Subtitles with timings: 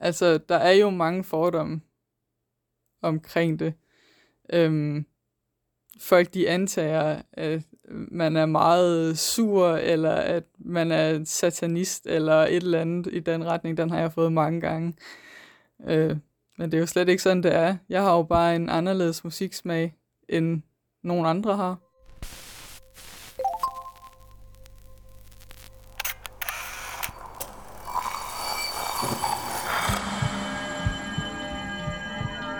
[0.00, 1.80] Altså, der er jo mange fordomme
[3.02, 3.74] omkring det.
[4.52, 5.06] Øhm,
[6.00, 12.56] folk de antager, at man er meget sur, eller at man er satanist, eller et
[12.56, 13.76] eller andet i den retning.
[13.76, 14.94] Den har jeg fået mange gange.
[15.86, 16.16] Øh,
[16.58, 17.76] men det er jo slet ikke sådan, det er.
[17.88, 19.94] Jeg har jo bare en anderledes musiksmag,
[20.28, 20.62] end
[21.02, 21.87] nogen andre har.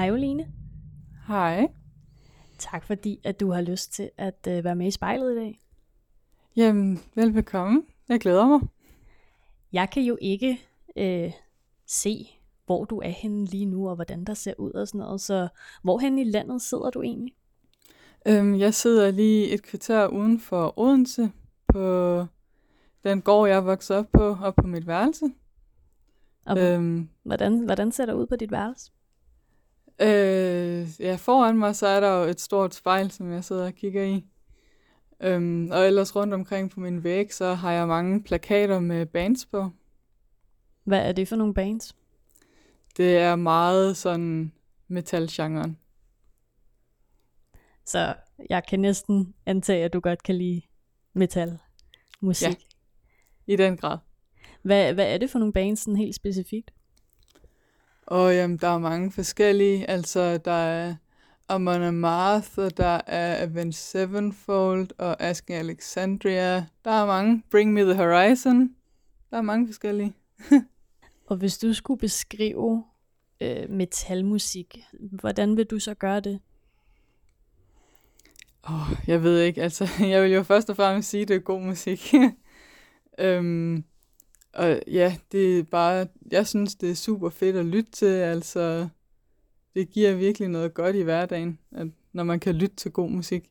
[0.00, 0.52] Hej Oline.
[1.26, 1.68] Hej.
[2.58, 5.60] Tak fordi, at du har lyst til at uh, være med i spejlet i dag.
[6.56, 7.82] Jamen, velbekomme.
[8.08, 8.60] Jeg glæder mig.
[9.72, 10.60] Jeg kan jo ikke
[10.96, 11.32] uh,
[11.86, 12.26] se,
[12.66, 15.20] hvor du er henne lige nu, og hvordan der ser ud og sådan noget.
[15.20, 15.48] Så
[15.82, 17.34] hvorhen i landet sidder du egentlig?
[18.26, 21.30] Øhm, jeg sidder lige et kvarter uden for Odense
[21.72, 22.26] på
[23.04, 25.24] den gård, jeg er vokset op på, og på mit værelse.
[26.46, 28.92] Og Øhm, hvordan, hvordan ser det ud på dit værelse?
[30.00, 33.74] Øh, ja, foran mig, så er der jo et stort spejl, som jeg sidder og
[33.74, 34.24] kigger i.
[35.20, 39.46] Øhm, og ellers rundt omkring på min væg, så har jeg mange plakater med bands
[39.46, 39.70] på.
[40.84, 41.96] Hvad er det for nogle bands?
[42.96, 44.52] Det er meget sådan
[44.88, 45.78] metalgenren.
[47.86, 48.14] Så
[48.50, 50.62] jeg kan næsten antage, at du godt kan lide
[51.12, 51.58] metal
[52.20, 52.48] musik.
[52.48, 53.52] Ja.
[53.52, 53.98] I den grad.
[54.62, 56.70] Hvad, hvad er det for nogle bands sådan helt specifikt?
[58.10, 59.90] Og jamen, der er mange forskellige.
[59.90, 60.94] Altså, der er
[61.48, 66.66] Amon Amarth, og der er Avenged Sevenfold, og Asking Alexandria.
[66.84, 67.42] Der er mange.
[67.50, 68.74] Bring Me The Horizon.
[69.30, 70.14] Der er mange forskellige.
[71.28, 72.84] Og hvis du skulle beskrive
[73.40, 76.40] øh, metalmusik, hvordan vil du så gøre det?
[78.68, 79.62] Åh, oh, jeg ved ikke.
[79.62, 82.14] Altså, jeg vil jo først og fremmest sige, at det er god musik.
[83.18, 83.84] øhm,
[84.54, 88.06] og ja, det er bare, jeg synes, det er super fedt at lytte til.
[88.06, 88.88] Altså,
[89.74, 93.50] det giver virkelig noget godt i hverdagen, at, når man kan lytte til god musik.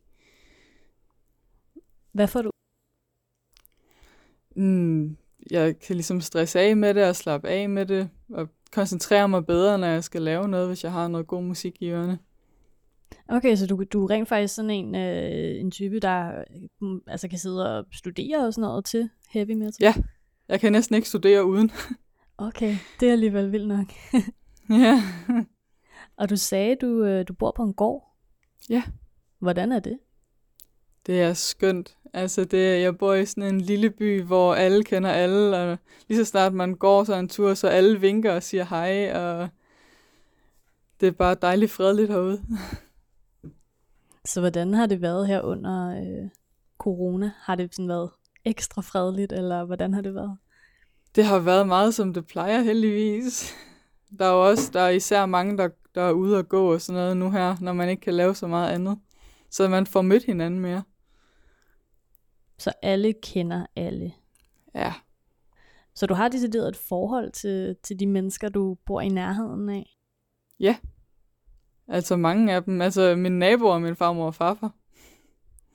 [2.11, 2.49] Hvad får du?
[4.55, 5.17] Mm,
[5.51, 9.45] jeg kan ligesom stresse af med det og slappe af med det, og koncentrere mig
[9.45, 12.19] bedre, når jeg skal lave noget, hvis jeg har noget god musik i ørerne.
[13.27, 16.43] Okay, så du, du er rent faktisk sådan en, øh, en type, der
[16.81, 19.73] øh, altså kan sidde og studere og sådan noget til heavy metal?
[19.81, 19.93] Ja,
[20.49, 21.71] jeg kan næsten ikke studere uden.
[22.37, 23.87] Okay, det er alligevel vildt nok.
[24.83, 25.03] ja.
[26.17, 28.15] Og du sagde, du, øh, du bor på en gård.
[28.69, 28.83] Ja.
[29.39, 29.99] Hvordan er det?
[31.05, 31.97] Det er skønt.
[32.13, 35.77] Altså, det, jeg bor i sådan en lille by, hvor alle kender alle, og
[36.07, 39.49] lige så snart man går så en tur, så alle vinker og siger hej, og
[41.01, 42.41] det er bare dejligt fredeligt herude.
[44.25, 46.29] Så hvordan har det været her under øh,
[46.77, 47.31] corona?
[47.37, 48.09] Har det sådan været
[48.49, 50.37] ekstra fredeligt, eller hvordan har det været?
[51.15, 53.53] Det har været meget, som det plejer heldigvis.
[54.19, 56.81] Der er jo også, der er især mange, der, der er ude og gå og
[56.81, 58.99] sådan noget nu her, når man ikke kan lave så meget andet.
[59.49, 60.83] Så man får mødt hinanden mere.
[62.57, 64.13] Så alle kender alle.
[64.75, 64.93] Ja,
[65.95, 69.97] Så du har decideret et forhold til, til de mennesker, du bor i nærheden af.
[70.59, 70.75] ja.
[71.91, 72.81] Altså mange af dem.
[72.81, 74.71] Altså min naboer og min farmor og farfar.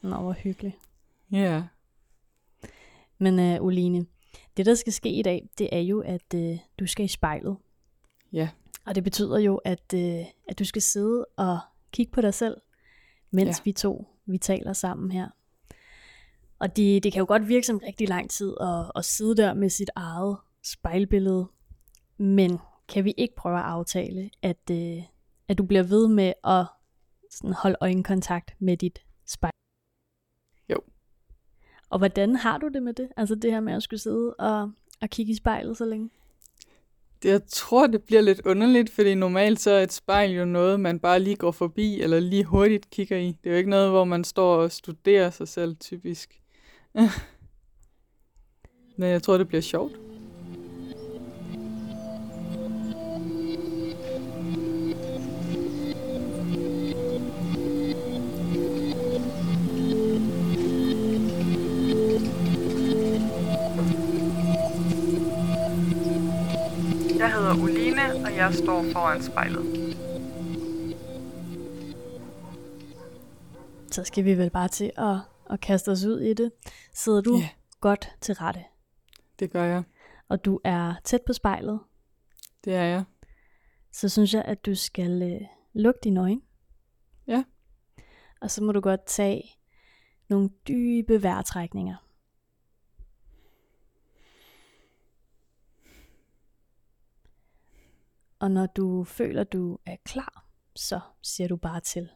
[0.02, 0.76] Nå, hvor hyggeligt.
[1.32, 1.62] Ja.
[3.24, 4.06] Men uh, Oline,
[4.56, 7.56] det der skal ske i dag, det er jo, at uh, du skal i spejlet.
[8.32, 8.48] Ja.
[8.86, 11.58] Og det betyder jo, at, uh, at du skal sidde og
[11.92, 12.56] kigge på dig selv,
[13.30, 13.62] mens Ja.
[13.64, 15.28] vi to vi taler sammen her.
[16.58, 19.54] Og det, det kan jo godt virke som rigtig lang tid at, at sidde der
[19.54, 21.46] med sit eget spejlbillede.
[22.18, 25.02] Men kan vi ikke prøve at aftale, at, uh,
[25.48, 26.66] at du bliver ved med at
[27.30, 29.52] sådan holde øjenkontakt med dit spejl?
[31.94, 33.08] Og hvordan har du det med det?
[33.16, 34.70] Altså det her med at skulle sidde og,
[35.00, 36.10] og kigge i spejlet så længe?
[37.22, 40.80] Det, jeg tror, det bliver lidt underligt, fordi normalt så er et spejl jo noget,
[40.80, 43.26] man bare lige går forbi, eller lige hurtigt kigger i.
[43.26, 46.40] Det er jo ikke noget, hvor man står og studerer sig selv, typisk.
[48.98, 49.92] Men jeg tror, det bliver sjovt.
[68.44, 69.94] Jeg står foran spejlet.
[73.92, 75.16] Så skal vi vel bare til at,
[75.50, 76.52] at kaste os ud i det.
[76.92, 77.48] Sidder du Ja.
[77.80, 78.64] godt til rette,
[79.38, 79.82] Det gør jeg.
[80.28, 81.80] og du er tæt på spejlet,
[82.64, 83.04] Det er jeg.
[83.92, 85.40] så synes jeg, at du skal øh,
[85.72, 86.40] lukke dine øjne.
[87.26, 87.44] Ja.
[88.40, 89.42] Og så må du godt tage
[90.28, 91.96] nogle dybe vejrtrækninger.
[98.44, 102.10] Og når du føler, du er klar, så siger du bare til.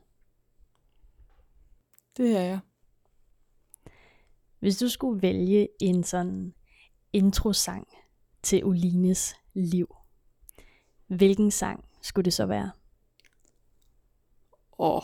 [2.16, 2.60] Det er jeg.
[4.58, 6.54] Hvis du skulle vælge en sådan
[7.12, 7.88] introsang
[8.42, 9.96] til Olines liv,
[11.06, 12.70] hvilken sang skulle det så være?
[14.78, 15.02] Åh,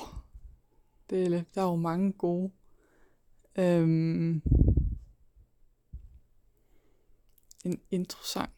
[1.11, 2.53] det er, der er jo mange gode.
[3.59, 4.43] Øhm,
[7.65, 8.54] en introsang.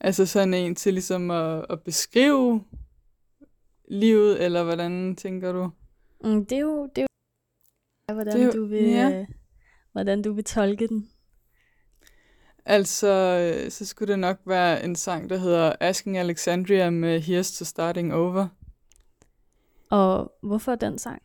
[0.00, 2.64] Altså sådan en til ligesom at, at beskrive
[3.88, 5.70] livet, eller hvordan tænker du?
[6.24, 7.06] Mm, det er jo, det er
[8.08, 9.20] jo hvordan, Det er jo- du vil, ja.
[9.20, 9.26] øh,
[9.92, 11.10] hvordan du vil tolke den.
[12.64, 13.08] Altså,
[13.64, 17.64] øh, så skulle det nok være en sang, der hedder Asking Alexandria med Here's to
[17.64, 18.48] Starting Over.
[19.90, 21.22] Og hvorfor den sang?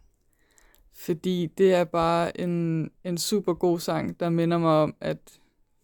[0.93, 5.17] Fordi det er bare en, en super god sang, der minder mig om, at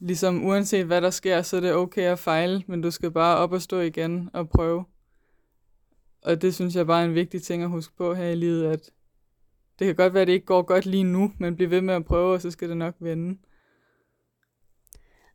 [0.01, 3.37] ligesom uanset hvad der sker, så er det okay at fejle, men du skal bare
[3.37, 4.85] op og stå igen og prøve.
[6.21, 8.65] Og det synes jeg bare er en vigtig ting at huske på her i livet,
[8.65, 8.89] at
[9.79, 11.93] det kan godt være, at det ikke går godt lige nu, men bliv ved med
[11.93, 13.39] at prøve, og så skal det nok vende.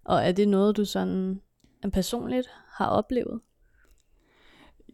[0.05, 1.41] Og er det noget, du sådan
[1.93, 3.41] personligt har oplevet?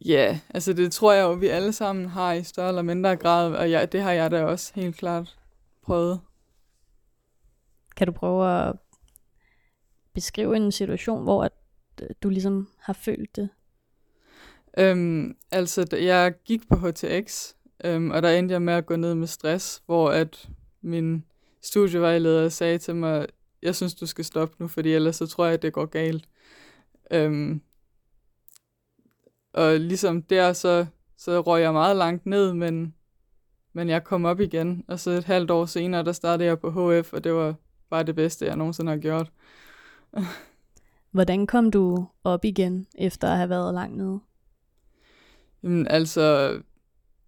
[0.05, 3.55] Ja, altså det tror jeg jo, vi alle sammen har i større eller mindre grad,
[3.55, 5.39] og jeg, det har jeg da også helt klart
[5.83, 6.21] prøvet.
[7.97, 8.77] Kan du prøve at
[10.15, 11.53] beskrive en situation, hvor at
[12.03, 13.49] øh, du ligesom har følt det?
[14.79, 17.55] Øhm, altså, jeg gik på HTX,
[17.85, 20.49] øhm, og der endte jeg med at gå ned med stress, hvor at
[20.83, 21.25] min
[21.63, 23.27] studievejleder sagde til mig,
[23.63, 26.29] jeg synes, du skal stoppe nu, fordi ellers så tror jeg, at det går galt.
[27.11, 27.63] Øhm,
[29.53, 30.87] og ligesom der, så,
[31.17, 32.95] så røg jeg meget langt ned, men,
[33.73, 36.71] men jeg kom op igen, og så et halvt år senere, der startede jeg på
[36.71, 37.55] HF, og det var
[37.91, 39.31] bare det bedste, jeg nogensinde har gjort.
[41.11, 44.21] Hvordan kom du op igen, efter at have været langt nede?
[45.63, 46.59] Jamen altså,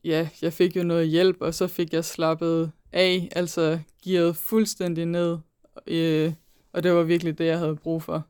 [0.05, 5.07] ja, jeg fik jo noget hjælp, og så fik jeg slappet af, altså gearet fuldstændig
[5.07, 5.39] ned,
[5.87, 6.33] øh,
[6.73, 8.27] og det var virkelig det, jeg havde brug for.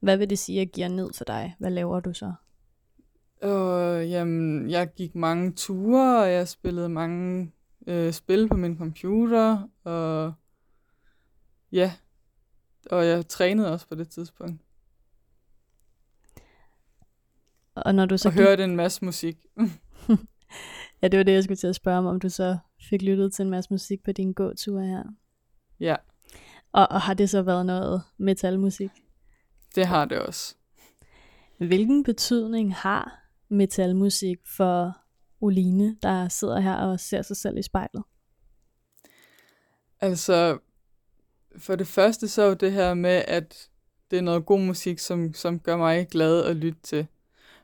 [0.00, 1.54] Hvad vil det sige at give ned for dig?
[1.58, 2.32] Hvad laver du så?
[3.42, 7.52] Og jamen, jeg gik mange ture, og jeg spillede mange
[7.86, 10.32] øh, spil på min computer, og
[11.72, 11.92] ja,
[12.90, 14.62] og jeg trænede også på det tidspunkt.
[17.74, 19.36] Og når du så og hørte en masse musik.
[21.02, 22.58] Ja, det var det, jeg skulle til at spørge om, om du så
[22.88, 25.02] fik lyttet til en masse musik på din gåtur her.
[25.80, 25.96] ja,
[26.72, 28.90] Og, og har det så været noget metalmusik?
[29.74, 30.54] det har det også.
[31.58, 34.96] Hvilken betydning har metalmusik for
[35.40, 38.02] Oline, der sidder her og ser sig selv i spejlet?
[40.00, 40.58] Altså,
[41.56, 43.68] for det første så er det her med, at
[44.10, 47.06] det er noget god musik, som, som gør mig glad at lytte til.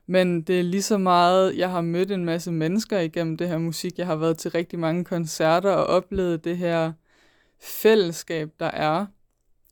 [0.07, 3.59] Men det er lige så meget, jeg har mødt en masse mennesker igennem det her
[3.59, 3.99] musik.
[3.99, 6.93] Jeg har været til rigtig mange koncerter og oplevet det her
[7.61, 9.07] fællesskab, der er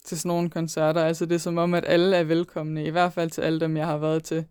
[0.05, 1.05] til sådan nogle koncerter.
[1.05, 3.77] Altså det er som om, at alle er velkomne, i hvert fald til alle dem,
[3.77, 4.45] jeg har været til.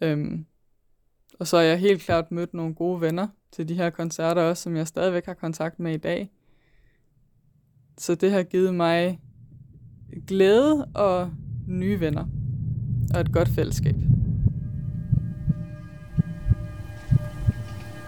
[0.00, 0.46] Øhm,
[1.38, 4.62] og så har jeg helt klart mødt nogle gode venner til de her koncerter også,
[4.62, 6.30] som jeg stadigvæk har kontakt med i dag.
[7.98, 9.20] Så det har givet mig
[10.26, 11.30] glæde og
[11.66, 12.24] nye venner.
[13.14, 13.94] Og et godt fællesskab.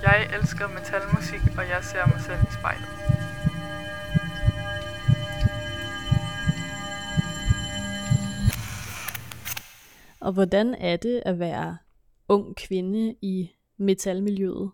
[0.03, 2.89] Jeg elsker metalmusik, og jeg ser mig selv i spejlet.
[10.21, 11.77] Og hvordan er det at være
[12.29, 14.71] ung kvinde i metalmiljøet?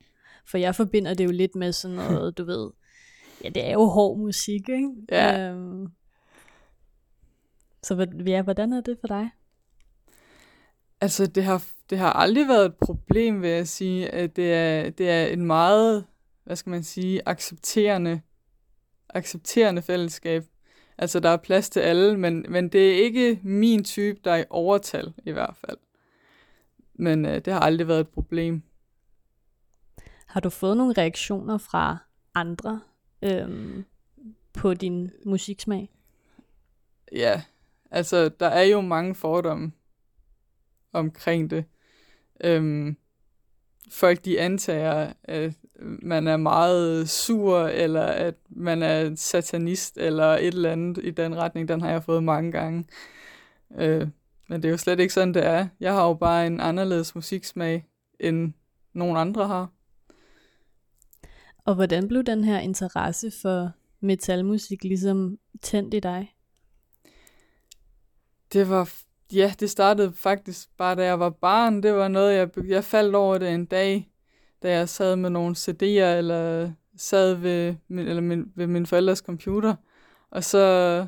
[0.46, 2.70] For jeg forbinder det jo lidt med sådan noget, du ved,
[3.44, 4.90] ja, det er jo hård musik, ikke?
[5.10, 5.50] Ja.
[5.50, 5.86] Øhm,
[7.82, 9.30] så hvad- ja, hvordan er det for dig?
[11.00, 14.26] Altså, det har, det har aldrig været et problem, vil jeg sige.
[14.26, 16.04] Det, er, det er en meget,
[16.44, 18.20] hvad skal man sige, accepterende,
[19.08, 20.44] accepterende fællesskab.
[20.98, 24.36] Altså, der er plads til alle, men, men det er ikke min type, der er
[24.38, 25.76] i overtal, i hvert fald.
[26.94, 28.62] Men øh, det har aldrig været et problem.
[30.26, 31.96] Har du fået nogle reaktioner fra
[32.34, 32.80] andre
[33.22, 33.84] øhm,
[34.52, 35.90] på din musiksmag?
[37.12, 37.42] Ja,
[37.90, 39.72] Altså, der er jo mange fordomme
[40.92, 41.64] omkring det.
[42.44, 42.96] Øhm,
[43.90, 45.52] folk de antager, at
[46.02, 51.36] man er meget sur, eller at man er satanist, eller et eller andet i den
[51.36, 51.68] retning.
[51.68, 52.84] Den har jeg fået mange gange.
[53.78, 54.08] Øh,
[54.48, 55.68] men det er jo slet ikke sådan, det er.
[55.80, 57.86] Jeg har jo bare en anderledes musiksmag,
[58.20, 58.52] end
[58.92, 59.68] nogen andre har.
[61.70, 66.34] Og hvordan blev den her interesse for metalmusik ligesom tændt i dig?
[68.52, 68.92] Det var,
[69.32, 71.82] ja, det startede faktisk bare da jeg var barn.
[71.82, 74.10] Det var noget, jeg, jeg faldt over det en dag,
[74.62, 79.18] da jeg sad med nogle CD'er, eller sad ved min, eller min, ved min forældres
[79.18, 79.74] computer.
[80.30, 81.06] Og så,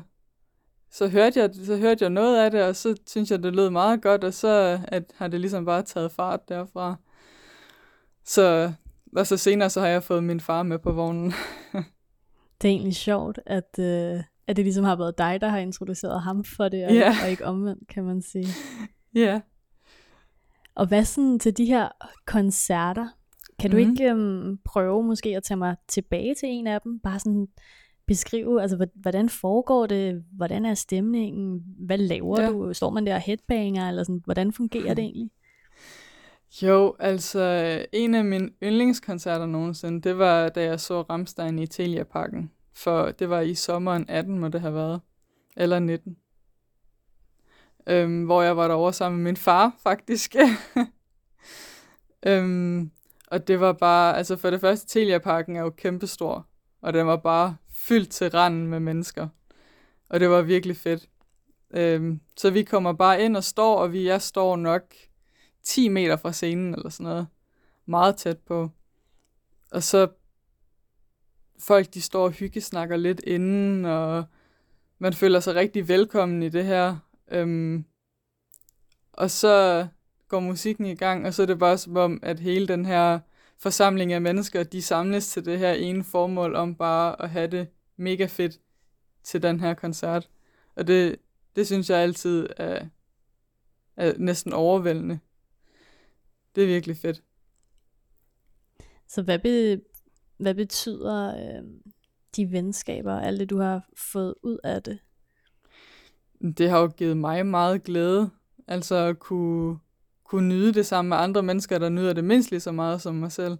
[0.91, 3.69] så, hørte jeg, så hørte jeg noget af det, og så synes jeg, det lød
[3.69, 6.95] meget godt, og så at, har det ligesom bare taget fart derfra.
[8.25, 8.73] Så,
[9.15, 11.33] og så senere så har jeg fået min far med på vognen.
[12.61, 16.21] det er egentlig sjovt, at, øh, at det ligesom har været dig, der har introduceret
[16.21, 17.15] ham for det, og, yeah.
[17.23, 18.47] og ikke omvendt, kan man sige.
[19.15, 19.19] Ja.
[19.19, 19.41] Yeah.
[20.75, 21.89] Og hvad sådan til de her
[22.25, 23.07] koncerter?
[23.59, 23.89] Kan du mm.
[23.89, 26.99] ikke øhm, prøve måske at tage mig tilbage til en af dem?
[26.99, 27.47] Bare sådan
[28.07, 30.23] beskrive, altså hvordan foregår det?
[30.31, 31.63] Hvordan er stemningen?
[31.79, 32.49] Hvad laver ja.
[32.49, 32.73] du?
[32.73, 33.89] Står man der og headbanger?
[33.89, 35.31] Eller sådan, hvordan fungerer det egentlig?
[36.61, 37.41] Jo, altså
[37.91, 42.51] en af mine yndlingskoncerter nogensinde, det var da jeg så Ramstein i Telia Parken.
[42.73, 45.01] For det var i sommeren 18, må det have været.
[45.57, 46.17] Eller 19.
[47.87, 50.35] Øhm, hvor jeg var derovre sammen med min far, faktisk.
[52.27, 52.91] øhm,
[53.27, 56.47] og det var bare, altså for det første, Telia Parken er jo kæmpestor.
[56.81, 59.27] Og den var bare fyldt til randen med mennesker.
[60.09, 61.09] Og det var virkelig fedt.
[61.73, 64.83] Øhm, så vi kommer bare ind og står, og vi, jeg står nok
[65.63, 67.27] 10 meter fra scenen eller sådan noget.
[67.85, 68.69] Meget tæt på.
[69.71, 70.07] Og så
[71.59, 74.23] folk de står og hyggesnakker lidt inden, og
[74.99, 76.97] man føler sig rigtig velkommen i det her.
[77.31, 77.85] Øhm,
[79.13, 79.87] og så
[80.27, 83.19] går musikken i gang, og så er det bare som om, at hele den her
[83.57, 87.67] forsamling af mennesker, de samles til det her ene formål om bare at have det
[87.97, 88.59] mega fedt
[89.23, 90.29] til den her koncert.
[90.75, 91.15] Og det,
[91.55, 92.85] det synes jeg altid er,
[93.97, 95.19] er næsten overvældende.
[96.55, 97.23] Det er virkelig fedt.
[99.07, 99.81] Så hvad, be,
[100.37, 101.63] hvad betyder øh,
[102.35, 104.99] de venskaber og alt det, du har fået ud af det?
[106.57, 108.29] Det har jo givet mig meget glæde.
[108.67, 109.79] Altså at kunne,
[110.23, 113.15] kunne nyde det sammen med andre mennesker, der nyder det mindst lige så meget som
[113.15, 113.57] mig selv.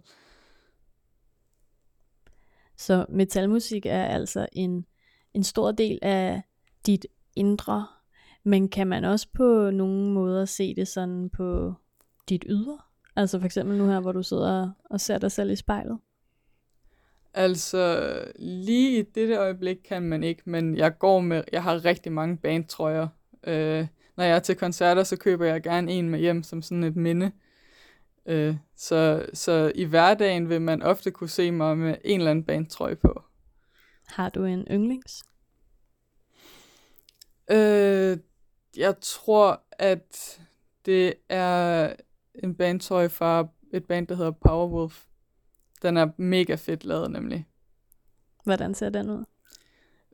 [2.76, 4.86] Så metalmusik er altså en,
[5.34, 6.42] en stor del af
[6.86, 7.86] dit indre,
[8.44, 11.74] men kan man også på nogle måder se det sådan på
[12.28, 12.78] dit ydre?
[13.16, 15.98] Altså for eksempel nu her, hvor du sidder og ser dig selv i spejlet.
[17.34, 22.12] Altså, lige i dette øjeblik kan man ikke, men jeg går med, jeg har rigtig
[22.12, 23.08] mange bandtrøjer.
[23.44, 26.84] Øh, når jeg er til koncerter, så køber jeg gerne en med hjem som sådan
[26.84, 27.32] et minde.
[28.26, 32.44] Øh, så, så i hverdagen vil man ofte kunne se mig med en eller anden
[32.44, 33.22] bandtrøje på.
[34.06, 35.24] Har du en yndlings?
[37.50, 38.18] Øh,
[38.76, 40.40] jeg tror, at
[40.86, 41.92] det er
[42.34, 45.04] en bandtrøje fra et band, der hedder Powerwolf.
[45.82, 47.46] Den er mega fedt lavet nemlig.
[48.44, 49.24] Hvordan ser den ud?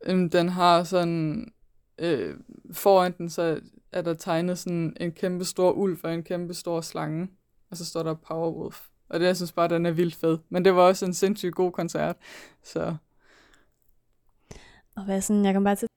[0.05, 1.53] Øhm, den har sådan,
[1.99, 2.37] øh,
[2.73, 3.61] foran den, så
[3.93, 7.29] er der tegnet sådan en kæmpe stor ulv og en kæmpe stor slange.
[7.71, 8.87] Og så står der Powerwolf.
[9.09, 10.39] Og det, jeg synes bare, den er vildt fed.
[10.49, 12.17] Men det var også en sindssygt god koncert.
[12.63, 12.97] Så.
[14.97, 15.89] Og hvad sådan, jeg kan bare til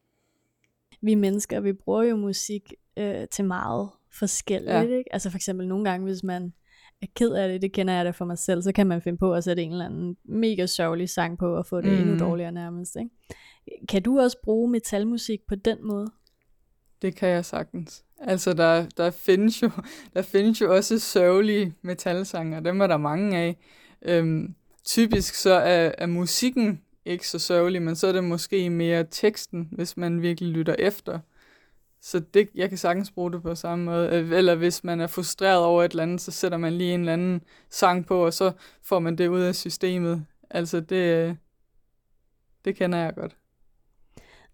[1.02, 3.90] vi mennesker, vi bruger jo musik øh, til meget
[4.20, 4.72] forskelligt.
[4.72, 4.82] Ja.
[4.82, 5.14] Ikke?
[5.14, 6.54] Altså for eksempel nogle gange, hvis man
[7.02, 9.18] er ked af det, det kender jeg det for mig selv, så kan man finde
[9.18, 12.02] på at sætte en eller anden mega sørgelig sang på og få det mm.
[12.02, 12.96] endnu dårligere nærmest.
[12.96, 13.10] Ikke?
[13.90, 16.08] Kan du også bruge metalmusik på den måde?
[17.02, 18.04] Det kan jeg sagtens.
[18.20, 19.70] Altså, der, der, findes, jo,
[20.14, 23.58] der findes jo også sørgelige metalsanger, dem er der mange af.
[24.02, 24.56] Øhm,
[24.86, 29.70] typisk så er, er musikken ikke så sørgelig, men så er det måske mere teksten,
[29.72, 31.20] hvis man virkelig lytter efter.
[32.06, 34.10] Så det, jeg kan sagtens bruge det på samme måde.
[34.10, 37.00] Øh, eller hvis man er frustreret over et eller andet, så sætter man lige en
[37.00, 40.26] eller anden sang på, og så får man det ud af systemet.
[40.50, 41.38] Altså det,
[42.66, 43.38] det kender jeg godt.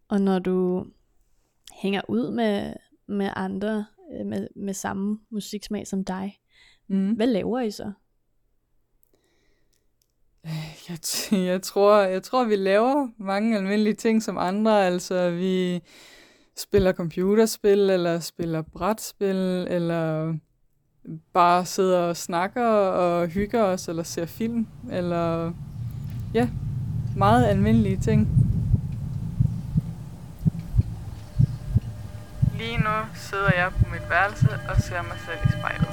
[0.08, 0.86] Og når du
[1.74, 2.74] hænger ud med,
[3.08, 3.86] med andre
[4.20, 6.39] øh, med, med samme musiksmag som dig,
[6.88, 7.12] mm.
[7.12, 7.91] hvad laver I så?
[10.89, 11.00] Jeg,
[11.51, 14.86] jeg, tror, jeg tror, vi laver mange almindelige ting som andre.
[14.86, 15.82] Altså, vi
[16.60, 20.34] spiller computerspil, eller spiller brætspil, eller
[21.34, 25.54] bare sidder og snakker og hygger os, eller ser film, eller
[26.34, 26.50] ja,
[27.18, 28.28] meget almindelige ting.
[32.58, 35.88] Lige nu sidder jeg på mit værelse og ser mig selv i spejlet.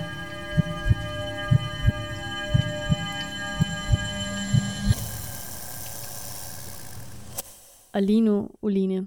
[7.92, 9.06] Og lige nu, Uline,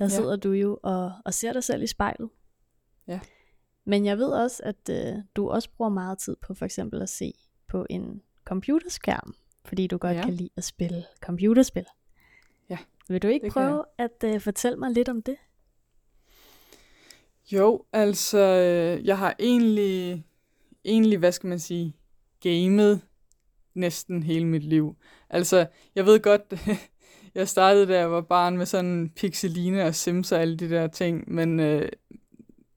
[0.00, 0.08] der Ja.
[0.08, 2.28] sidder du jo og, og ser dig selv i spejlet.
[3.06, 3.20] Ja.
[3.84, 7.08] Men jeg ved også, at øh, du også bruger meget tid på for eksempel at
[7.08, 7.32] se
[7.68, 10.22] på en computerskærm, fordi du godt Ja.
[10.24, 11.86] kan lide at spille computerspil.
[12.70, 12.78] Ja,
[13.08, 15.36] Vil du ikke det prøve at øh, fortælle mig lidt om det?
[17.52, 20.24] Jo, altså, øh, jeg har egentlig,
[20.84, 21.96] egentlig, hvad skal man sige,
[22.40, 23.00] gamet
[23.74, 24.96] næsten hele mit liv.
[25.30, 26.42] Altså, jeg ved godt,
[27.34, 30.86] jeg startede da jeg var barn med sådan Pixeline og Sims og alle de der
[30.86, 31.88] ting, men, øh,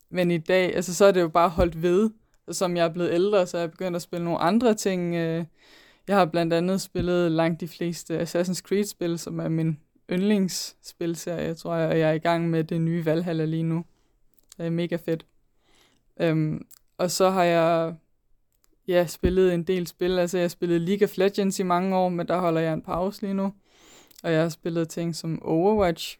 [0.09, 2.09] men i dag, altså så er det jo bare holdt ved.
[2.47, 5.15] Og som jeg er blevet ældre, så er jeg begyndt at spille nogle andre ting.
[5.15, 5.45] øh.
[6.07, 9.79] Jeg har blandt andet spillet langt de fleste Assassin's Creed-spil, som er min
[10.11, 13.85] yndlingsspilserie, tror jeg, og jeg er i gang med det nye Valhalla lige nu.
[14.57, 15.25] Det er mega fedt.
[16.19, 16.65] Øhm,
[16.97, 17.95] og så har jeg
[18.87, 20.19] ja, spillet en del spil.
[20.19, 22.81] Altså, jeg har spillet League of Legends i mange år, men der holder jeg en
[22.81, 23.53] pause lige nu.
[24.23, 26.19] Og jeg har spillet ting som Overwatch.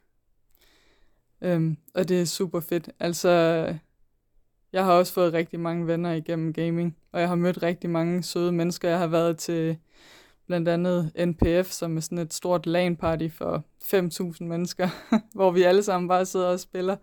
[1.41, 2.89] Øhm, og det er super fedt.
[2.99, 3.29] Altså,
[4.73, 8.23] jeg har også fået rigtig mange venner igennem gaming, og jeg har mødt rigtig mange
[8.23, 8.89] søde mennesker.
[8.89, 9.77] Jeg har været til
[10.47, 14.89] blandt andet NPF, som er sådan et stort LAN-party for 5.000 mennesker,
[15.35, 16.95] hvor vi alle sammen bare sidder og spiller.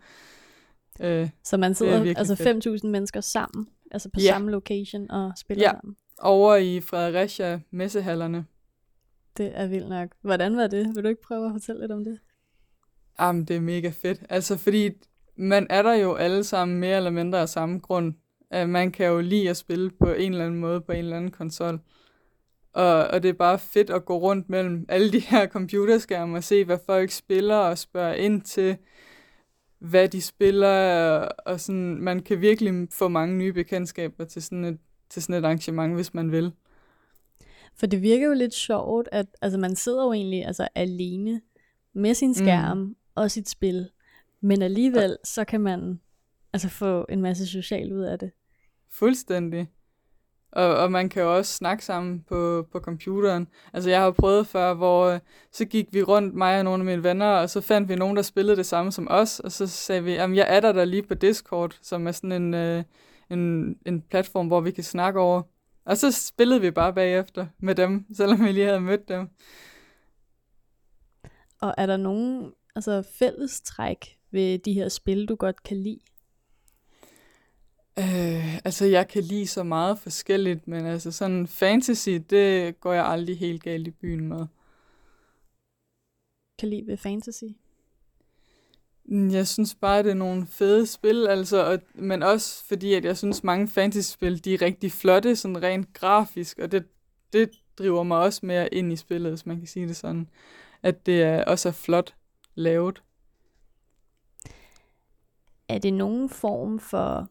[1.00, 2.66] Øh, Så man er sidder altså fedt.
[2.84, 4.26] 5.000 mennesker sammen, altså på Ja.
[4.32, 5.70] samme location og spiller Ja.
[5.70, 5.96] sammen.
[6.18, 8.44] over i Fredericia messehallerne.
[9.40, 10.08] Det er vildt nok.
[10.22, 10.86] Hvordan var det?
[10.94, 12.18] Vil du ikke prøve at fortælle lidt om det?
[13.20, 14.22] Jamen, det er mega fedt.
[14.28, 14.90] Altså, fordi
[15.36, 18.14] man er der jo alle sammen mere eller mindre af samme grund.
[18.54, 21.16] Øh, man kan jo lide at spille på en eller anden måde på en eller
[21.16, 21.80] anden konsol.
[22.72, 26.44] Og, og det er bare fedt at gå rundt mellem alle de her computerskærme og
[26.44, 28.76] se, hvad folk spiller og spørge ind til,
[29.78, 30.68] hvad de spiller.
[30.68, 34.78] Og, og sådan, man kan virkelig få mange nye bekendtskaber til sådan et,
[35.10, 36.52] til sådan et arrangement, hvis man vil.
[37.76, 41.40] For det virker jo lidt sjovt, at altså, man sidder jo egentlig altså, alene
[41.92, 42.96] med sin skærm mm.
[43.14, 43.90] og sit spil,
[44.40, 46.00] men alligevel så kan man
[46.52, 48.30] altså, få en masse socialt ud af det.
[48.90, 49.68] Fuldstændig.
[50.52, 53.48] Og, og man kan jo også snakke sammen på, på computeren.
[53.72, 55.20] Altså jeg har prøvet før, hvor øh,
[55.52, 58.16] så gik vi rundt, mig og nogle af mine venner, og så fandt vi nogen,
[58.16, 60.84] der spillede det samme som os, og så sagde vi, jamen jeg er der, der
[60.84, 62.84] lige på Discord, som er sådan en, øh,
[63.30, 65.42] en, en platform, hvor vi kan snakke over.
[65.84, 69.28] Og så spillede vi bare bagefter med dem, selvom vi lige havde mødt dem.
[71.60, 76.00] Og er der nogen altså, fællestræk ved de her spil, du godt kan lide?
[77.98, 83.06] Øh, altså jeg kan lide så meget forskelligt, men altså sådan fantasy, det går jeg
[83.06, 84.46] aldrig helt galt i byen med.
[86.58, 87.44] Kan lide ved fantasy?
[89.10, 93.04] Mm, Jeg synes bare, det er nogle fede spil, altså, og, men også fordi, at
[93.04, 96.86] jeg synes, mange fantasy-spil, de er rigtig flotte, sådan rent grafisk, og det,
[97.32, 100.28] det driver mig også mere ind i spillet, hvis man kan sige det sådan,
[100.82, 102.14] at det er, også er flot
[102.54, 103.02] lavet.
[105.68, 107.28] Er det nogen form for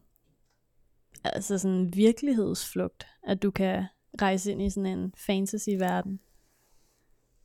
[1.24, 3.84] altså sådan virkelighedsflugt, at du kan
[4.22, 6.20] rejse ind i sådan en fantasy-verden?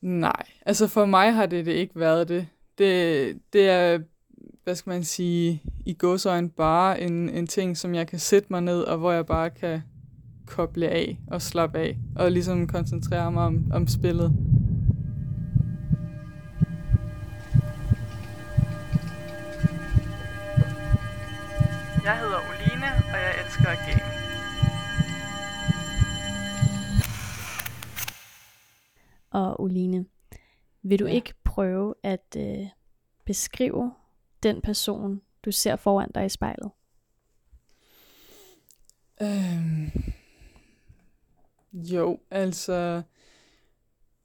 [0.01, 2.47] Nej, altså for mig har det, det ikke været det.
[2.77, 3.99] Det, det er,
[4.65, 8.62] hvad skal man sige, i godsøjne bare en, en ting, som jeg kan sætte mig
[8.62, 9.82] ned, og hvor jeg bare kan
[10.45, 14.36] koble af og slappe af, og ligesom koncentrere mig om, om spillet.
[22.04, 24.06] Jeg hedder Oline, og jeg elsker at game.
[29.32, 30.06] Og Oline,
[30.84, 31.12] vil du Ja.
[31.13, 32.65] ikke prøve at øh,
[33.25, 33.91] beskrive
[34.45, 36.71] den person, du ser foran dig i spejlet?
[39.21, 39.91] Øhm,
[41.73, 43.01] jo, altså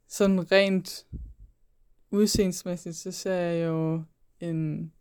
[0.08, 1.06] sådan rent
[2.10, 4.02] udseendsmæssigt, så ser jeg jo
[4.40, 4.92] en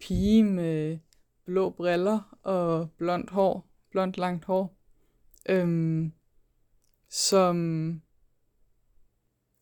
[0.00, 0.98] pige med
[1.44, 4.76] blå briller og blondt hår, blondt langt hår,
[5.48, 6.12] øhm,
[7.08, 7.56] som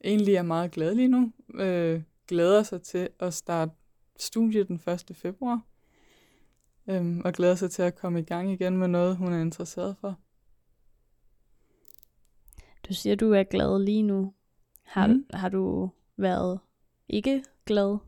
[0.05, 3.73] egentlig er meget glad lige nu, øh, glæder sig til at starte
[4.19, 5.11] studiet den 1.
[5.17, 5.61] februar
[6.89, 9.97] øhm, og glæder sig til at komme i gang igen med noget, hun er interesseret
[10.01, 10.19] for.
[12.89, 14.35] Du siger, du er glad lige nu.
[14.83, 15.27] Har, mm.
[15.33, 16.61] Har du været
[17.09, 17.99] ikke glad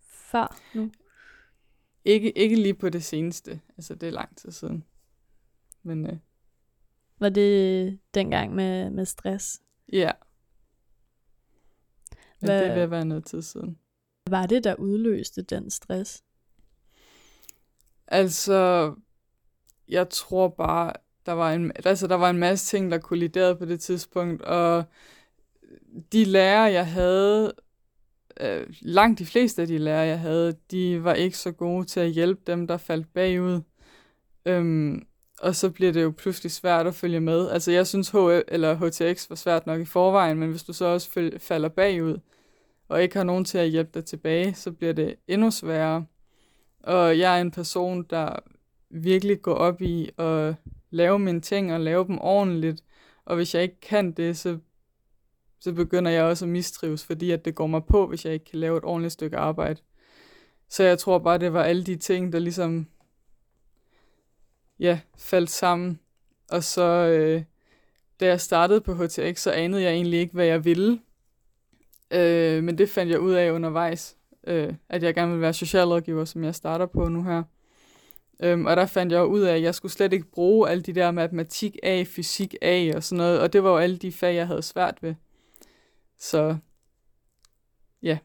[0.00, 0.90] før nu?
[2.04, 4.84] Ikke, ikke lige på det seneste, altså det er lang tid siden.
[5.82, 6.18] Men øh,
[7.18, 9.62] Var det dengang med, med stress?
[9.92, 10.12] ja,
[12.40, 13.78] men Hvad- det at være noget tid siden.
[14.30, 16.22] Var det, der udløste den stress?
[18.06, 18.94] Altså,
[19.88, 20.92] jeg tror bare,
[21.26, 24.84] der var en, altså, der var en masse ting, der kolliderede på det tidspunkt, og
[26.12, 27.52] de lærere, jeg havde,
[28.40, 32.00] øh, langt de fleste af de lærere, jeg havde, de var ikke så gode til
[32.00, 33.60] at hjælpe dem, der faldt bagud.
[34.46, 35.06] Øhm,
[35.40, 37.50] og så bliver det jo pludselig svært at følge med.
[37.50, 40.84] Altså jeg synes HF eller HTX var svært nok i forvejen, men hvis du så
[40.84, 42.18] også falder bagud,
[42.92, 46.06] og ikke har nogen til at hjælpe dig tilbage, så bliver det endnu sværere.
[46.80, 48.36] Og jeg er en person, der
[48.90, 50.54] virkelig går op i at
[50.90, 52.84] lave mine ting og lave dem ordentligt.
[53.24, 54.58] Og hvis jeg ikke kan det, så,
[55.60, 58.44] så begynder jeg også at mistrives, fordi at det går mig på, hvis jeg ikke
[58.44, 59.80] kan lave et ordentligt stykke arbejde.
[60.68, 62.86] Så jeg tror bare, det var alle de ting, der ligesom
[64.78, 66.00] ja, faldt sammen.
[66.50, 67.42] Og så, øh,
[68.20, 71.00] da jeg startede på HTX, så anede jeg egentlig ikke, hvad jeg ville.
[72.12, 76.24] Øh, men det fandt jeg ud af undervejs, øh, at jeg gerne ville være socialrådgiver,
[76.24, 77.42] som jeg starter på nu her.
[78.42, 80.92] Øhm, og der fandt jeg ud af, at jeg skulle slet ikke bruge alle de
[80.92, 83.40] der matematik A, fysik A og sådan noget.
[83.40, 85.14] Og det var jo alle de fag, jeg havde svært ved.
[86.18, 86.56] Så
[88.02, 88.18] ja.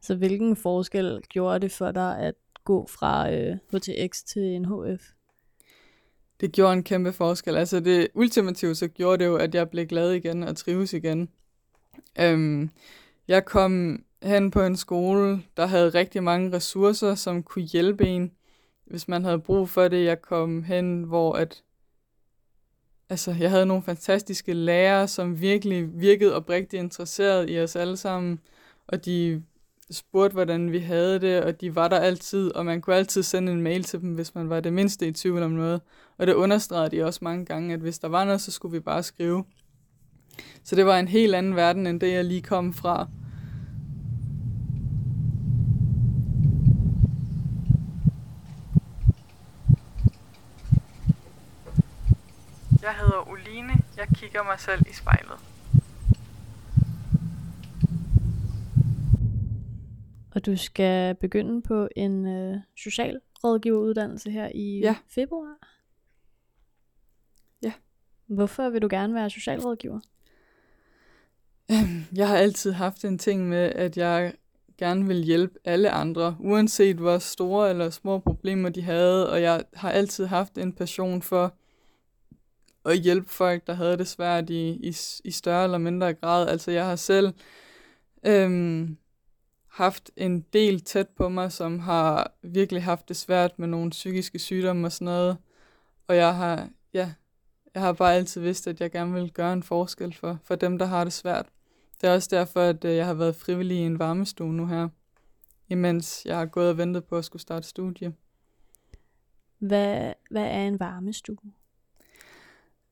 [0.00, 5.02] Så hvilken forskel gjorde det for dig at gå fra øh, HTX til en HF?
[6.40, 7.56] Det gjorde en kæmpe forskel.
[7.56, 11.28] Altså det ultimative så gjorde det jo, at jeg blev glad igen og trives igen.
[12.20, 12.70] Øhm,
[13.28, 18.32] jeg kom hen på en skole, der havde rigtig mange ressourcer, som kunne hjælpe en,
[18.86, 20.04] hvis man havde brug for det.
[20.04, 21.62] Jeg kom hen, hvor at,
[23.08, 28.40] altså, jeg havde nogle fantastiske lærere, som virkelig virkede oprigtigt interesseret i os alle sammen,
[28.86, 29.42] og de
[29.90, 33.52] spurgte, hvordan vi havde det, og de var der altid, og man kunne altid sende
[33.52, 35.80] en mail til dem, hvis man var det mindste i tvivl om noget.
[36.18, 38.80] Og det understregede de også mange gange, at hvis der var noget, så skulle vi
[38.80, 39.44] bare skrive.
[40.62, 43.08] Så det var en helt anden verden, end det jeg lige kom fra.
[52.82, 53.72] Jeg hedder Oline.
[53.96, 55.38] Jeg kigger mig selv i spejlet.
[60.34, 64.96] Og du skal begynde på en øh, socialrådgiveruddannelse her i ja.
[65.08, 65.56] februar.
[67.62, 67.72] Ja.
[68.26, 70.00] Hvorfor vil du gerne være socialrådgiver?
[72.16, 74.34] Jeg har altid haft en ting med, at jeg
[74.78, 79.64] gerne vil hjælpe alle andre, uanset hvor store eller små problemer de havde, og jeg
[79.74, 81.54] har altid haft en passion for
[82.84, 86.48] at hjælpe folk, der havde det svært i, i, i større eller mindre grad.
[86.48, 87.32] Altså jeg har selv
[88.26, 88.96] øhm,
[89.68, 94.38] haft en del tæt på mig, som har virkelig haft det svært med nogle psykiske
[94.38, 95.36] sygdomme og sådan noget.
[96.08, 97.12] Og jeg har, ja,
[97.74, 100.78] jeg har bare altid vidst, at jeg gerne vil gøre en forskel for, for dem,
[100.78, 101.46] der har det svært.
[102.00, 104.88] Det er også derfor, at øh, jeg har været frivillig i en varmestue nu her,
[105.68, 108.14] imens jeg har gået og ventet på at skulle starte studie.
[109.58, 111.36] Hvad, hvad er en varmestue?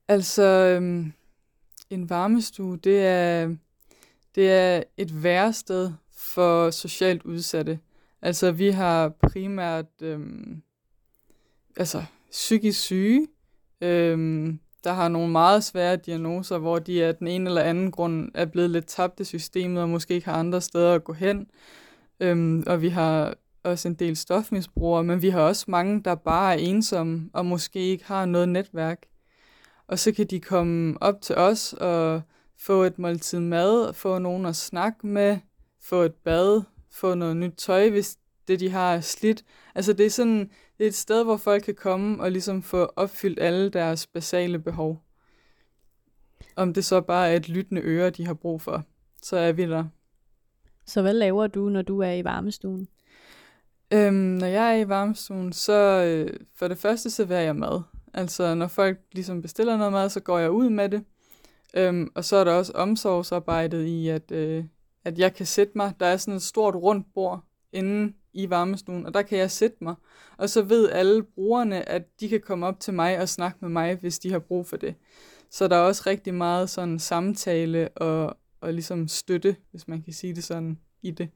[0.09, 1.13] Altså, øhm,
[1.91, 3.57] en varmestue, det er,
[4.35, 7.79] det er et værested for socialt udsatte.
[8.23, 10.63] Altså, vi har primært øhm,
[11.77, 13.29] altså, psykisk syge,
[13.81, 18.31] øhm, der har nogle meget svære diagnoser, hvor de af den ene eller anden grund
[18.35, 21.47] er blevet lidt tabt i systemet, og måske ikke har andre steder at gå hen.
[22.21, 26.55] Øhm, og vi har også en del stofmisbrugere, men vi har også mange, der bare
[26.55, 29.07] er ensomme, og måske ikke har noget netværk.
[29.87, 32.23] Og så kan de komme op til os og
[32.59, 35.39] få et måltid mad, få nogen at snakke med,
[35.83, 38.17] få et bad, få noget nyt tøj, hvis
[38.49, 39.45] det de har slidt.
[39.75, 42.85] Altså det er sådan det er et sted, hvor folk kan komme og ligesom få
[42.97, 45.03] opfyldt alle deres basale behov.
[46.57, 48.85] Om det så bare er et lyttende øre, de har brug for,
[49.23, 49.85] så er vi der.
[50.87, 52.89] Så hvad laver du, når du er i varmestuen?
[53.93, 55.73] Øhm, når jeg er i varmestuen, så
[56.05, 57.83] øh, for det første serverer jeg mad.
[58.15, 61.05] Altså når folk ligesom bestiller noget mad, så går jeg ud med det.
[61.75, 64.65] Øhm, og så er der også omsorgsarbejdet i, at, øh,
[65.05, 65.93] at jeg kan sætte mig.
[66.01, 67.41] Der er sådan et stort rundt bord
[67.73, 69.95] inde i varmestuen, og der kan jeg sætte mig.
[70.37, 73.69] Og så ved alle brugerne, at de kan komme op til mig og snakke med
[73.69, 74.95] mig, hvis de har brug for det.
[75.51, 80.13] Så der er også rigtig meget sådan samtale og, og ligesom støtte, hvis man kan
[80.13, 81.29] sige det sådan, i det.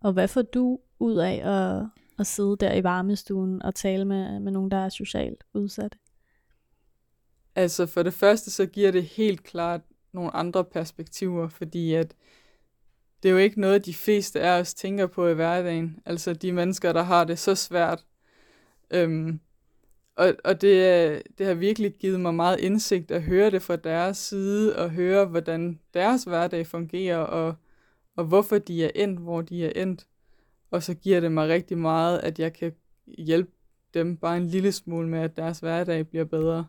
[0.00, 1.86] Og hvad får du ud af at,
[2.18, 5.98] at sidde der i varmestuen og tale med, med nogen, der er socialt udsatte?
[7.54, 9.80] Altså for det første, så giver det helt klart
[10.12, 12.14] nogle andre perspektiver, fordi at
[13.22, 15.98] det er jo ikke noget, de fleste af os tænker på i hverdagen.
[16.04, 18.04] Altså de mennesker, der har det så svært.
[18.90, 19.40] Øhm,
[20.16, 24.16] og og det, det har virkelig givet mig meget indsigt at høre det fra deres
[24.18, 27.54] side, og høre, hvordan deres hverdag fungerer, og,
[28.16, 30.06] og hvorfor de er endt, hvor de er endt.
[30.70, 32.72] Og så giver det mig rigtig meget, at jeg kan
[33.06, 33.50] hjælpe
[33.94, 36.66] dem bare en lille smule med, at deres hverdag bliver bedre.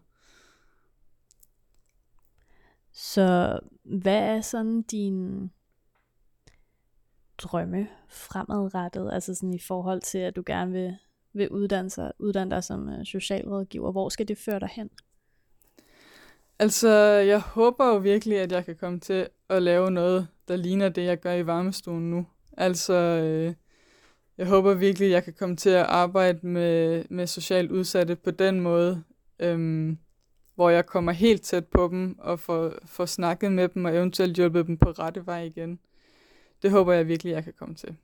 [2.92, 5.50] Så hvad er sådan din
[7.44, 10.96] drømme fremadrettet, altså sådan i forhold til, at du gerne vil,
[11.34, 13.92] vil uddanne, sig, uddanne dig som øh, socialrådgiver?
[13.92, 14.90] Hvor skal det føre dig hen?
[16.60, 16.90] Altså,
[17.28, 21.04] jeg håber jo virkelig, at jeg kan komme til at lave noget, der ligner det,
[21.04, 22.26] jeg gør i varmestuen nu.
[22.58, 23.54] Altså, øh,
[24.38, 28.32] jeg håber virkelig, at jeg kan komme til at arbejde med, med socialt udsatte på
[28.32, 29.04] den måde,
[29.40, 29.98] øhm,
[30.56, 34.36] hvor jeg kommer helt tæt på dem og får, får snakket med dem og eventuelt
[34.36, 35.80] hjulpet dem på rette vej igen.
[36.64, 37.98] Det håber jeg virkelig, jeg kan komme til.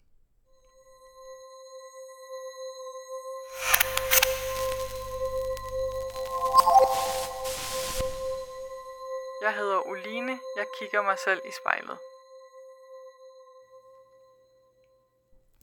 [9.41, 10.32] Jeg hedder Oline.
[10.58, 11.98] Jeg kigger mig selv i spejlet.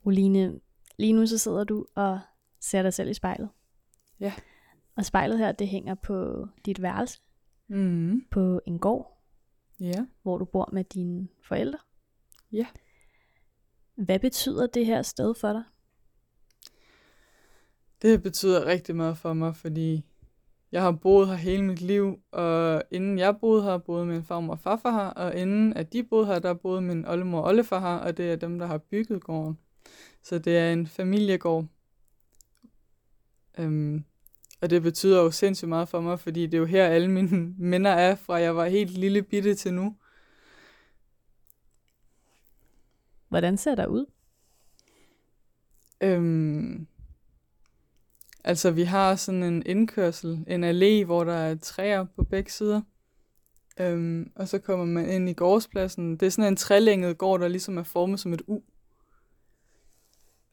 [0.04, 0.60] Oline,
[0.98, 2.20] lige nu så sidder du og
[2.60, 3.48] ser dig selv i spejlet.
[4.20, 4.34] Ja.
[4.96, 7.20] Og spejlet her, det hænger på dit værelse,
[7.68, 8.20] Mm.
[8.30, 9.22] på en gård,
[9.80, 10.06] Ja.
[10.22, 11.78] hvor du bor med dine forældre.
[12.52, 12.66] Ja.
[13.96, 15.62] Hvad betyder det her sted for dig?
[18.02, 20.04] Det betyder rigtig meget for mig, fordi
[20.72, 24.52] jeg har boet her hele mit liv, og inden jeg boede her, boede min farmor
[24.52, 27.80] og farfar her, og inden at de boede her, der boede min oldemor og oldefar
[27.80, 29.58] her, og det er dem, der har bygget gården.
[30.22, 31.66] Så det er en familiegård.
[33.58, 34.04] Øhm,
[34.60, 37.54] og det betyder jo sindssygt meget for mig, fordi det er jo her alle mine
[37.72, 39.96] minder er, fra jeg var helt lille bitte til nu.
[43.28, 44.06] Hvordan ser der ud?
[46.00, 46.86] Øhm,
[48.44, 52.80] altså, vi har sådan en indkørsel, en allé, hvor der er træer på begge sider.
[53.80, 56.16] Øhm, og så kommer man ind i gårdspladsen.
[56.16, 58.60] Det er sådan en trælænget gård, der ligesom er formet som et U.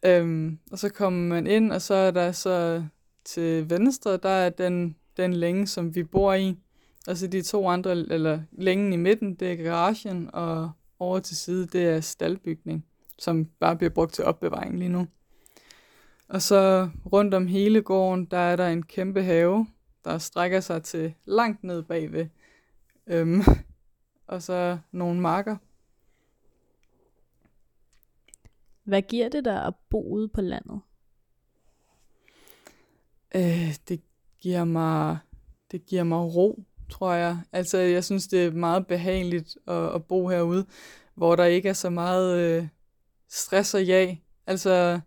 [0.05, 2.85] Øhm, og så kommer man ind, og så er der så
[3.25, 6.57] til venstre, der er den, den længe, som vi bor i.
[7.07, 10.71] Og så de to andre, eller længen i midten, det er garagen, og
[11.03, 12.85] over til side, det er staldbygning,
[13.19, 15.07] som bare bliver brugt til opbevaring lige nu.
[16.27, 19.67] Og så rundt om hele gården, der er der en kæmpe have,
[20.05, 22.27] der strækker sig til langt ned bagved.
[23.07, 23.41] Øhm,
[24.27, 25.57] og så nogle marker.
[28.83, 30.81] Hvad giver det dig at bo ude på landet?
[33.35, 34.01] Øh, det
[34.41, 35.17] giver mig
[35.73, 37.37] det giver mig ro, tror jeg.
[37.51, 40.65] Altså, jeg synes, det er meget behageligt at, at bo herude,
[41.15, 42.67] hvor der ikke er så meget øh,
[43.29, 44.23] stress og jag.
[44.47, 44.99] Altså,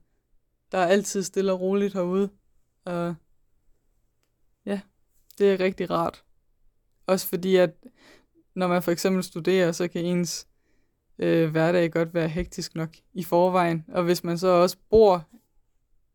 [0.73, 2.31] der er altid stille og roligt herude.
[2.85, 3.15] Og
[4.67, 4.81] ja,
[5.39, 6.25] det er rigtig rart.
[7.07, 7.71] Også fordi, at
[8.55, 10.47] når man for eksempel studerer, så kan ens
[11.19, 13.85] øh, hverdag godt være hektisk nok i forvejen.
[13.89, 15.29] Og hvis man så også bor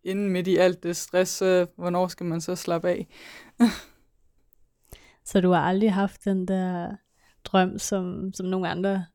[0.04, 3.08] inde midt i alt det stress, så hvornår skal man så slappe af?
[5.26, 6.96] Så du har aldrig haft den der
[7.44, 9.06] drøm, som, som nogle andre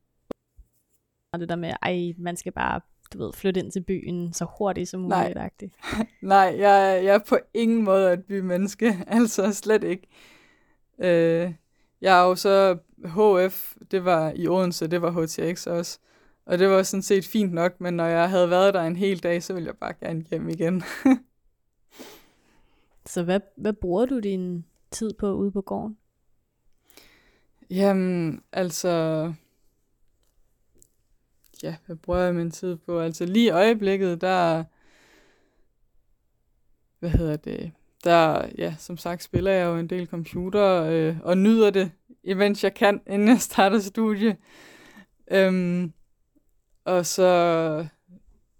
[1.33, 2.81] og det der med, ej, man skal bare
[3.13, 5.23] du ved, flytte ind til byen så hurtigt som Nej.
[5.23, 5.37] muligt.
[5.39, 5.75] agtigt.
[6.21, 9.03] Nej, jeg, jeg er på ingen måde et bymenneske.
[9.07, 10.07] Altså slet ikke.
[10.99, 11.53] Øh,
[12.01, 15.99] jeg er jo så HF, det var i Odense, det var HTX også.
[16.45, 19.23] Og det var sådan set fint nok, men når jeg havde været der en hel
[19.23, 20.83] dag, så ville jeg bare gerne hjem igen.
[23.05, 25.97] Så hvad, hvad bruger du din tid på ude på gården?
[27.69, 29.33] Jamen, altså...
[31.63, 32.99] Ja, hvad bruger jeg min tid på?
[32.99, 34.63] Altså lige i øjeblikket, der...
[36.99, 37.71] Hvad hedder det?
[38.03, 41.91] Der, ja, som sagt, spiller jeg jo en del computer, øh, og nyder det,
[42.23, 44.37] imens jeg kan, inden jeg starter studie.
[45.31, 45.93] Øhm,
[46.85, 47.87] og så,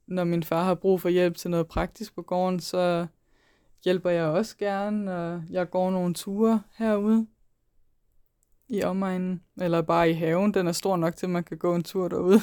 [0.08, 3.08] når min far har brug for hjælp til noget praktisk på gården, så
[3.84, 7.28] hjælper jeg også gerne, og jeg går nogle ture herude
[8.70, 10.54] i omegnen, eller bare i haven.
[10.54, 12.40] Den er stor nok til, at man kan gå en tur derude.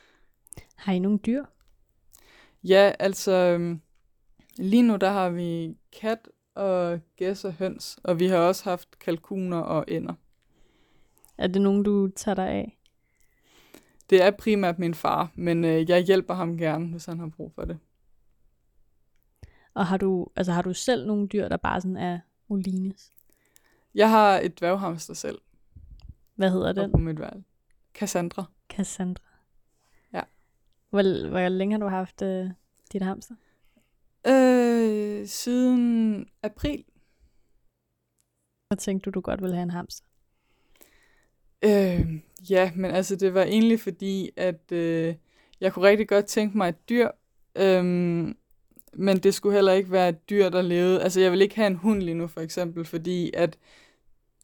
[0.76, 1.44] Har I nogle dyr?
[2.64, 3.80] Ja, altså øhm,
[4.58, 8.98] lige nu der har vi kat og gæs og høns, og vi har også haft
[8.98, 10.14] kalkuner og ænder.
[11.38, 12.78] Er det nogen, du tager dig af?
[14.10, 17.52] Det er primært min far, men øh, jeg hjælper ham gerne, hvis han har brug
[17.54, 17.78] for det.
[19.74, 23.12] Og har du, altså, har du selv nogle dyr, der bare sådan er Olines?
[23.94, 25.38] Jeg har et dværghamster selv
[26.34, 26.92] Hvad hedder den?
[26.92, 27.42] på mit valg.
[27.94, 28.44] Cassandra.
[28.68, 29.24] Cassandra.
[30.12, 30.20] Ja.
[30.90, 32.50] Hvor, hvor længe har du haft øh,
[32.92, 33.34] dit hamster?
[34.26, 36.84] Øh, siden april.
[38.68, 40.06] Hvor tænkte du, du godt ville have en hamster?
[41.64, 45.14] Øh, ja, men altså det var egentlig fordi, at øh,
[45.60, 47.08] jeg kunne rigtig godt tænke mig et dyr,
[47.56, 48.36] Øhm,
[48.96, 51.02] men det skulle heller ikke være et dyr, der levede.
[51.02, 53.58] Altså, jeg vil ikke have en hund lige nu, for eksempel, fordi at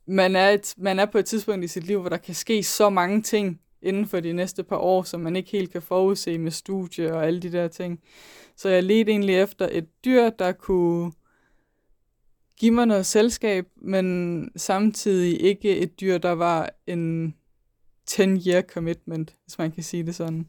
[0.07, 2.63] man er, et, man er på et tidspunkt i sit liv, hvor der kan ske
[2.63, 6.39] så mange ting inden for de næste par år, som man ikke helt kan forudse
[6.39, 8.01] med studie og alle de der ting.
[8.57, 11.13] Så jeg ledte egentlig efter et dyr, der kunne
[12.57, 17.35] give mig noget selskab, men samtidig ikke et dyr, der var en
[18.11, 20.49] 10-year commitment, hvis man kan sige det sådan.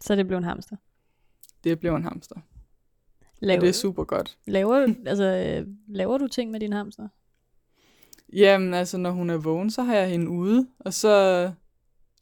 [0.00, 0.76] Så det blev en hamster?
[1.64, 2.36] Det blev en hamster.
[3.40, 4.38] Laver, og det er super godt.
[4.46, 7.08] Laver, altså, laver du ting med din hamster?
[8.32, 11.52] Jamen, altså, når hun er vågen, så har jeg hende ude, og så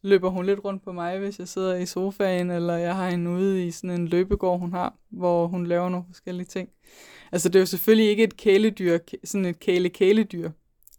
[0.02, 3.30] løber hun lidt rundt på mig, hvis jeg sidder i sofaen, eller jeg har hende
[3.30, 6.68] ude i sådan en løbegård, hun har, hvor hun laver nogle forskellige ting.
[7.32, 10.50] Altså, det er jo selvfølgelig ikke et kæledyr, sådan et kæle-kæledyr,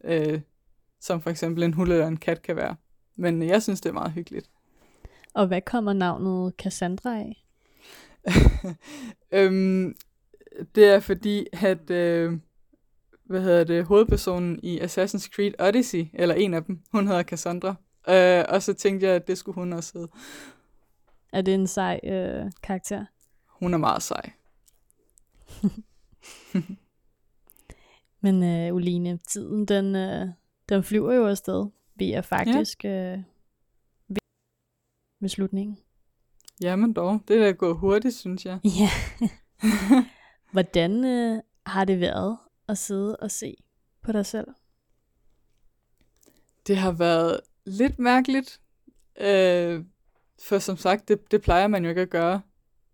[0.03, 0.41] øh,
[0.99, 2.75] som for eksempel en hund eller en kat kan være.
[3.15, 4.49] Men jeg synes, det er meget hyggeligt.
[5.33, 7.45] Og hvad kommer navnet Cassandra af?
[9.31, 9.95] øhm,
[10.75, 12.39] det er fordi, at øh,
[13.23, 17.75] hvad hedder det, hovedpersonen i Assassin's Creed Odyssey, eller en af dem, hun hedder Cassandra.
[18.09, 20.11] Øh, og så tænkte jeg, at det skulle hun også hedde.
[21.33, 23.05] Er det en sej øh, karakter?
[23.47, 24.31] Hun er meget sej.
[28.21, 30.27] Men øh, Uline, tiden den, øh,
[30.69, 31.65] den flyver jo afsted.
[31.95, 33.13] Vi er faktisk ja.
[33.13, 33.19] øh,
[35.19, 35.77] ved slutningen.
[36.61, 38.59] Jamen dog, det er da gået hurtigt, synes jeg.
[38.63, 38.89] Ja.
[40.53, 43.55] Hvordan øh, har det været at sidde og se
[44.01, 44.47] på dig selv?
[46.67, 48.61] Det har været lidt mærkeligt.
[49.19, 49.83] Øh,
[50.43, 52.41] for som sagt, det, det plejer man jo ikke at gøre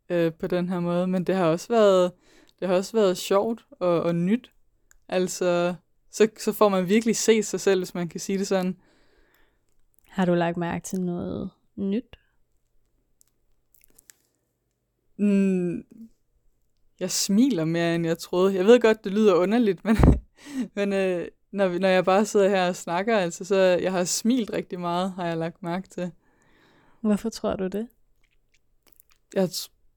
[0.10, 1.08] øh, på den her måde.
[1.08, 2.12] Men det har også været,
[2.60, 4.52] det har også været sjovt og, og nyt.
[5.10, 5.76] Altså,
[6.12, 8.78] så, så får man virkelig se sig selv, hvis man kan sige det sådan.
[10.08, 12.20] Har du lagt mærke til noget nyt?
[15.18, 15.86] Mm,
[17.00, 18.56] jeg smiler mere, end jeg troede.
[18.56, 19.98] Jeg ved godt, det lyder underligt, men,
[20.76, 24.54] men øh, når, når jeg bare sidder her og snakker, altså, så jeg har smilt
[24.54, 26.12] rigtig meget, har jeg lagt mærke til.
[27.02, 27.88] Hvorfor tror du det?
[29.34, 29.50] Jeg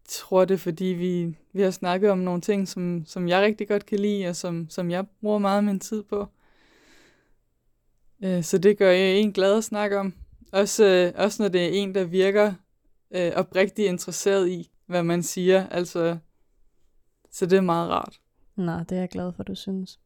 [0.09, 3.87] tror det, fordi vi, vi har snakket om nogle ting, som, som jeg rigtig godt
[3.87, 6.27] kan lide, og som, som jeg bruger meget af min tid på.
[8.25, 10.15] Øh, så det gør jeg en glad at snakke om.
[10.53, 12.55] Også, øh, også når det er en, der virker
[13.11, 15.67] øh, oprigtigt interesseret i, hvad man siger.
[15.69, 16.19] Altså,
[17.31, 18.21] så det er meget rart.
[18.57, 20.01] Nå, det er jeg glad for, du synes.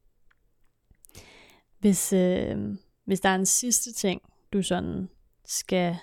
[1.78, 5.08] Hvis, øh, hvis der er en sidste ting, du sådan
[5.44, 5.96] skal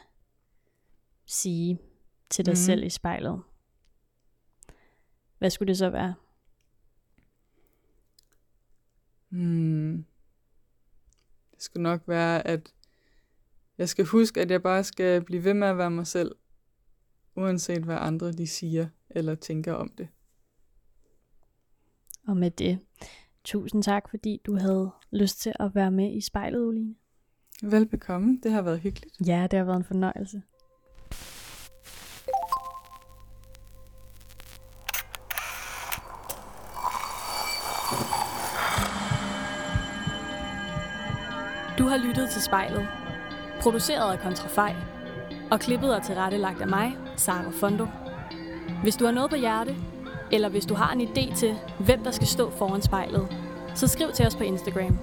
[1.26, 1.80] sige
[2.30, 2.56] til dig mm.
[2.56, 3.42] selv i spejlet,
[5.38, 6.16] hvad skulle det så være?
[9.30, 10.06] Hmm.
[11.52, 12.74] Det skulle nok være, at
[13.80, 16.36] jeg skal huske, at jeg bare skal blive ved med at være mig selv,
[17.36, 20.08] uanset hvad andre de siger eller tænker om det.
[22.28, 22.80] Og med det,
[23.44, 26.96] tusind tak, fordi du havde lyst til at være med i spejlet, Uline.
[27.64, 29.28] Velbekomme, det har været hyggeligt.
[29.28, 30.42] Ja, det har været en fornøjelse.
[41.78, 42.99] Du har lyttet til spejlet,
[43.62, 44.76] produceret af Kontrafej,
[45.52, 47.88] og klippet og tilrettelagt af mig, Sara Fondo.
[48.84, 49.76] Hvis du har noget på hjerte,
[50.32, 53.28] eller hvis du har en idé til, hvem der skal stå foran spejlet,
[53.76, 55.00] så skriv til os på Instagram.